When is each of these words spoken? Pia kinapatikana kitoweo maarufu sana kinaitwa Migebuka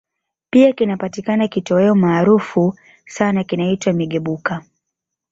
Pia 0.49 0.73
kinapatikana 0.73 1.47
kitoweo 1.47 1.95
maarufu 1.95 2.75
sana 3.05 3.43
kinaitwa 3.43 3.93
Migebuka 3.93 4.63